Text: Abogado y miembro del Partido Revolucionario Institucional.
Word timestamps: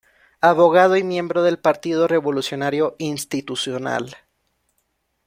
Abogado 0.41 0.97
y 0.97 1.03
miembro 1.03 1.43
del 1.43 1.59
Partido 1.59 2.07
Revolucionario 2.07 2.95
Institucional. 2.97 4.17